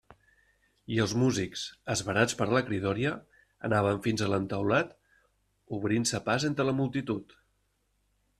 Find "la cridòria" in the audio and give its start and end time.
2.55-3.11